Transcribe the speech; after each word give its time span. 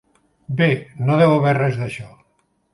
Bé, 0.61 0.69
no 1.09 1.19
deu 1.21 1.35
haver 1.37 1.55
res 1.61 1.81
d'això. 1.85 2.11